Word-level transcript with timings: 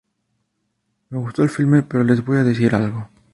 Me 1.09 1.19
gustó 1.19 1.43
el 1.43 1.49
filme, 1.51 1.83
pero 1.83 2.03
les 2.03 2.25
voy 2.25 2.37
a 2.39 2.43
decir 2.43 2.73
algo. 2.73 3.07